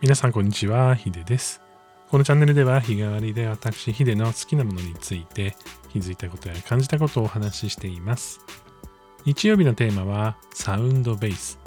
[0.00, 1.60] 皆さんこんにちは、ヒデです。
[2.08, 5.56] このチャンネルでは日替わりで私、ヒデの好きなものについて
[5.92, 8.38] 気づいたことや感じたことをお話ししています。
[9.24, 11.58] 日曜日のテーマはサウンドベース。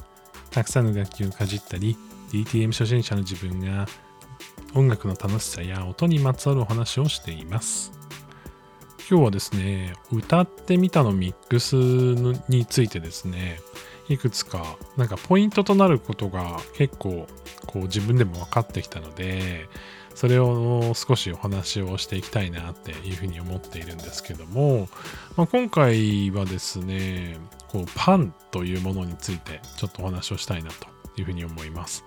[0.50, 1.98] たくさんの楽器をかじったり、
[2.32, 3.86] DTM 初心者の自分が
[4.76, 7.92] 音楽の楽しさや音にまつわるお話をしています。
[9.10, 11.76] 今日はですね、歌ってみたのミックス
[12.48, 13.60] についてですね、
[14.10, 17.28] いくつかなんかポイントとなることが結構
[17.66, 19.68] こう自分でも分かってきたので
[20.16, 24.88] それを少しお話をしていきたいなっていうふうに思っているんですけども、
[25.38, 27.38] まあ、今回はですね
[27.70, 30.88] こうパンというものについてちょっとお話をしたいなと
[31.18, 32.04] いうふうに思います。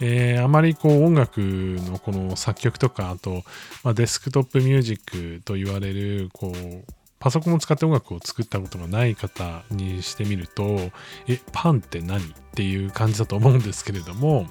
[0.00, 3.42] えー、あまりこう音楽のこの作曲とかあと、
[3.82, 6.84] まあ、デスクトップミュージックと言われるこう
[7.18, 10.90] パソコンを使って音楽を作ったことがない方にしてみると、
[11.26, 14.46] え、パンって何っていう感じだと思うんですけれども、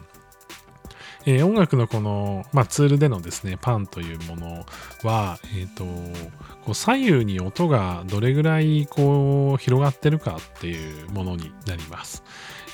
[1.28, 4.66] えー、音楽のこの、まあ、ツールでのですね、パンというもの
[5.04, 5.84] は、えっ、ー、と、
[6.64, 12.24] こう左右に音がどれぐらいこう広がってるかっていうものになります。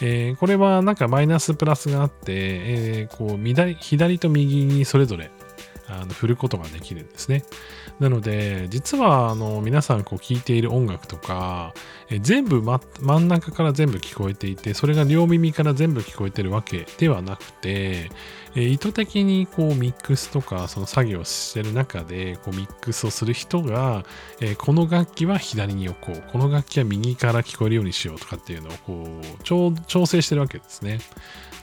[0.01, 5.31] えー、これはなんかマイナスプラスがあって、え、こう左と右にそれぞれ
[6.01, 7.43] あの振ることができるんですね。
[7.99, 11.73] なので、実はあの皆さんこう聴いている音楽とか、
[12.09, 18.11] え全部、ま、真ん中から全部聞こえていて、それが両耳から全部聞こえてるわけではなくて、
[18.55, 24.05] え意図的にこうミックスとかその作業してる中でミックスをする人が、
[24.41, 30.99] えこの楽器は左に置こう、この楽器は右から聞こえるようにしようとかっていうのをこう調整してるわけですね。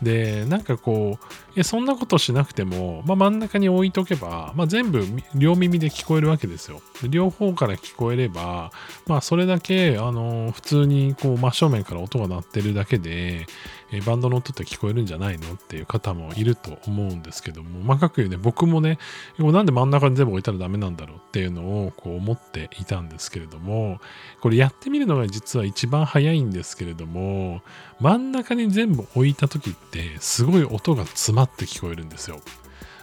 [0.03, 1.19] で、なんかこ
[1.56, 4.19] う、そんなことしなくても、まあ、真ん中に置いとけば、
[4.54, 5.04] まあ、全部
[5.34, 6.80] 両耳で聞こえるわけですよ。
[7.08, 8.72] 両方から聞こえれば、
[9.06, 13.46] まあ、それだけ、あの、普通にこう真正面から音が鳴ってるだけで、
[13.92, 18.98] えバンドの音って聞こえるんじゃないのっていう方もいると思うんですけども、まあ、かくいうね、僕もね、
[19.38, 24.00] なんで真ん中に全部置いたらダメなんだろうっていうのをこう思っていたんですけれども、
[24.41, 27.62] これやってみるのが実は一番早いんですけれども、
[28.00, 32.41] 真ん中に全部置いた時ってすごい音が詰まって聞こえるんですよ。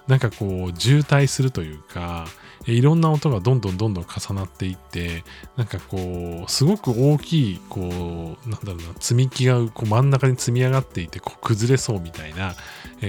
[0.08, 2.26] なんかこう渋滞するというか、
[2.66, 5.24] いろんな音がどんどんどんどん重なっていって、
[5.56, 12.56] なんかこう、すごく大きい、こう、なんだろうな、積み木がこう真ん中に積み上がっていて、こう崩れそうみたいな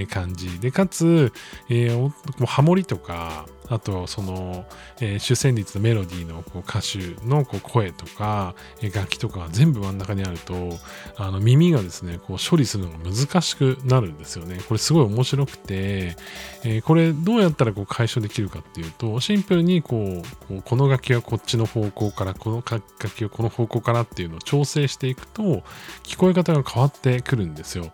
[0.07, 0.59] 感じ。
[0.59, 1.33] で、かつ、
[1.69, 4.65] えー、ハモリとか、あとその、
[4.99, 10.69] えー、主旋律のメロディーのこう歌手のこう声とか、えー、楽器とかが全部真ん中にあると
[11.15, 14.59] あの耳がですねこう処理するのが難しくなるんですよね。
[14.67, 16.15] これすごい面白くて、
[16.63, 22.81] えー、これどうやったらこう解消できるかっていうとシンプルにこうこの楽器はこっちの方向からこの楽
[23.15, 25.63] 器はこの方向からっていうのを調整していくと
[26.03, 27.91] 聞こえ方が変わってくるんですよ。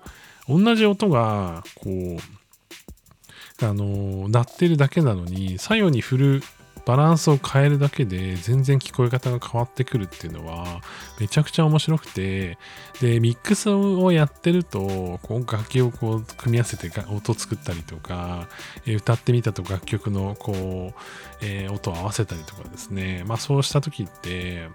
[0.48, 2.45] 同じ音がこう
[3.62, 6.42] あの鳴ってるだけなのに左右に振る
[6.86, 10.82] バランスを変えるだけで全然聞こえ方が変わってくるっていうのは
[11.20, 12.60] めちゃくちゃ面白くて
[13.02, 18.48] でミックスをやってるとこう楽器をこう組み合わせて音作ったりとか、
[18.86, 20.94] 歌ってみたと楽曲のこう、
[21.42, 23.24] えー、音を合わせたりとかですね。
[23.26, 24.70] まあそうした時って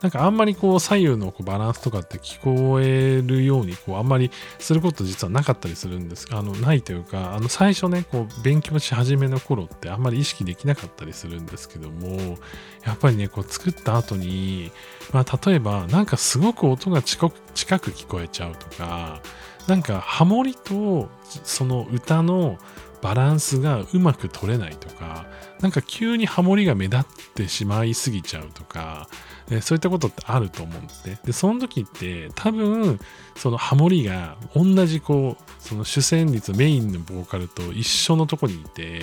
[0.00, 6.26] なんかあんまりこう左右のこうバランスとかって聞こえるようにこうあんまりすること実はなかったりするんです。
[6.32, 12.36] あのないというかあの最初ねこう勉強し始めの頃ってあんまり意識できなかったりするんですけども
[12.84, 14.70] やっぱりねこう作った後に、
[15.12, 19.20] まあ、例えばなんかすごく音が近く近く聞こえちゃうとか
[19.66, 21.08] なんかハモリと
[21.42, 22.58] その歌の
[23.06, 25.26] バランスがうまく取れないとか
[25.60, 29.06] なんか急にハモリが目立ってしまいすぎちゃうとか
[29.60, 31.20] そういったことってあると思うんですね。
[31.24, 32.98] で、その時って多分、
[33.36, 39.02] そのハモリが同じこう、その主旋律メインのボーカルと一緒のとこにいて、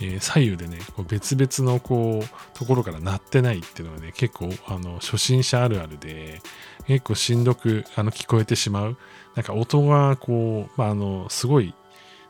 [0.00, 6.40] えー、左右でね、こう別々のこう、ところから鳴ってないっていうのはね、結構、あの、初心者あるあるで、
[6.86, 8.96] 結構しんどく、あの、聞こえてしまう。
[9.34, 11.74] なんか音がこう、まあ、あの、すごい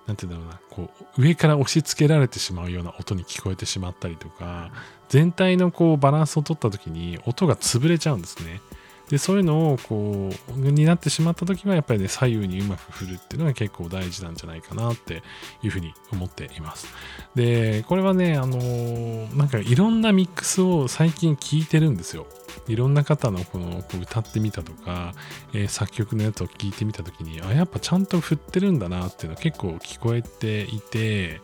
[0.06, 4.70] なんて言うんだろうな、こう、上から押し付けられてしまうような音に聞こえてしまったりとか、
[5.08, 8.60] 全体のこうバランスを取った時に音が潰れちゃうんですね。
[9.08, 15.22] でそういうのをこうになってしまった時はやっぱりね左右にうまく振るっていうのが結構大事なんじゃないかなって
[15.62, 16.86] いうふうに思っています
[17.34, 22.26] でこれはねあのー、なんかいろんなミックスを最近聞いてるんですよ
[22.68, 25.14] いろんな方のこのこう歌ってみたとか、
[25.52, 31.40] えー、作曲のやつを聞いてみた時にあやっぱちゃんと振ってるんだなっていうのは結構聞こえていて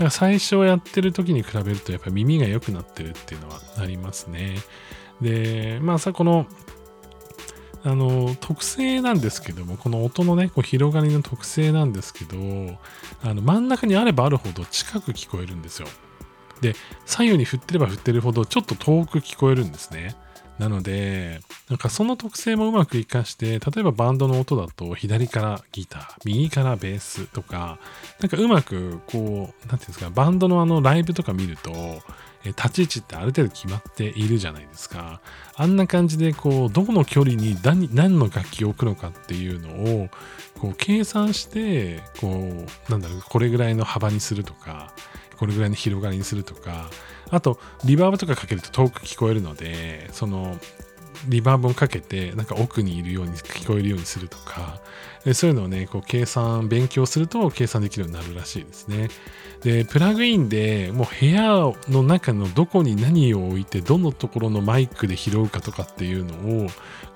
[0.00, 4.56] か最初やってる時に比べるとやっぱ耳が良くなってるっていうのはありますね。
[5.20, 6.46] でまあさこの
[7.82, 12.36] あの特性なんですけどもこの音のねこう広がりの特性なんですけど
[13.22, 15.88] あの真ん中にあればあるほど近く聞こえるんですよ。
[16.60, 16.74] で
[17.06, 20.14] 左右に振ってれば振ってるほどちょっと遠く聞こえるんですね。
[20.60, 21.40] なので、
[21.70, 27.78] なんかその特性もうまく活かして、例えばバンドの音だと左からギター、右からベースとか、
[28.20, 31.72] なんかうまくこう、なんていうんですか、バンドのあのライブとか見ると、
[32.44, 35.22] 立ち位置ってある程度決まっているじゃないですか。
[35.56, 40.08] あんな感じで、こう、どこの距離に何何の楽器を置くのかっていうのを、
[40.58, 44.92] こう、計算して、こう、なんだろう、これぐらいの幅にするとか、
[45.40, 46.90] これぐらいの広がりにするとか、
[47.30, 50.58] あと、リバーブとかかけると遠く聞こえるので、その、
[51.28, 54.82] リバーブをかけて、なんか奥にいるように聞こえるようにするとか、
[55.32, 59.08] そういうのをね、こう計算、勉強すると計算できるようになるらしいですね。
[59.62, 66.68] で、プラグインでもう部屋の中のどこに何を置いて、どのところのマイクで拾うかとかっていうのを、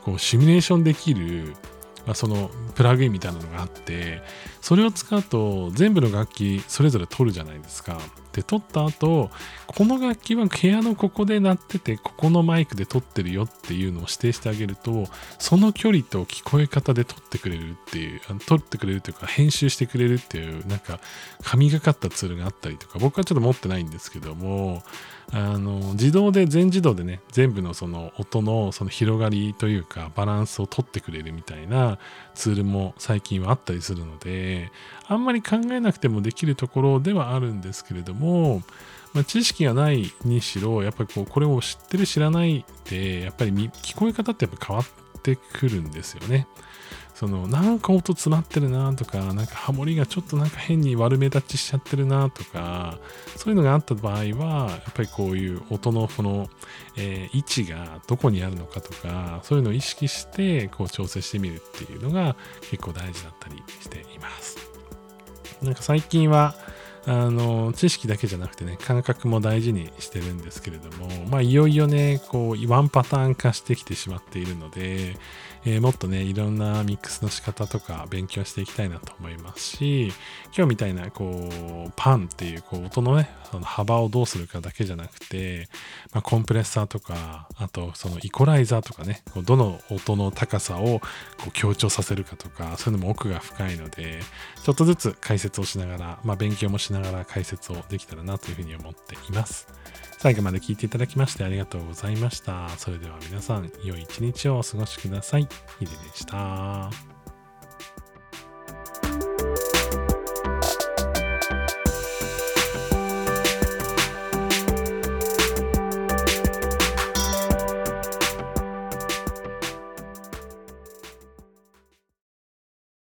[0.03, 1.55] こうシミュレーションできる
[2.07, 4.23] ま、そのプラグインみたいなのがあって
[4.61, 7.99] それを使うと全部の楽器それぞれ取るじゃないですか。
[8.35, 9.31] で撮った後
[9.69, 15.07] この楽器は部屋のここで鳴っててここのマイクで撮ってるよっていうのを指定してあげると
[15.39, 20.99] その距離と聞こえ方で撮ってくれるっていう撮ってくれるというか編集してくれるっていうなんか
[21.43, 24.83] 神がかったツールがあったりとか僕はちょっと持ってないんですけども
[25.33, 31.99] あの自動で全自動でね全部のその音のその広がりというかバランスを取ってくれるみたいな
[32.35, 34.71] ツールも最近はあったりするので
[35.07, 38.24] あんまり考えなくてもできるところではあるんですけれども、
[39.13, 46.49] まあ、知識がないにしろやっぱりこうこれを知ってる知らないでやっぱり聞こえ方ってやっぱ変わってくるんですよね。
[47.15, 52.99] そのなんか音詰まってるなとか、なんかハモリがちょっとなんか変に悪目立ちしちゃってるなとか、
[53.37, 56.49] そういうのがあった場合は、やっぱりこういう音のこの、
[56.97, 64.59] えー、位置がどこにあるのかとか、そういうのを意識してこう調整してみるっていうのが結構大事だったりしています。
[65.63, 66.57] なんか最近は、
[67.07, 75.17] あの知識だけじゃなくてね感覚も大事にしてるんですけれどもまあいよいよねこうワンパターン化してきてしまっているので
[75.67, 80.13] えー、もっとね、いろんなミックスの仕方とか勉強していきたいなと思いますし、
[80.57, 81.49] 今日みたいな、こ
[81.89, 85.69] う、パンっていう、こう、音のね、その幅をどうするかだけじゃなくて、
[86.13, 91.01] まあ、コンプレッサーとか、あと、そのイコライザーとかね、こうどの音の高さを
[91.39, 94.21] こう強調させるかとか、そういうのも奥が深いので、
[94.63, 99.67] ちょっとずつ解説をしながら、まあ、勉強もしながら解説をできたらなというふうに思っています。
[100.19, 102.71] 最後まで聞いていただきましてありがとうございました。
[102.79, 105.47] それでは皆さん、良い一日をお過ごしください。
[105.79, 107.14] ヒデでした。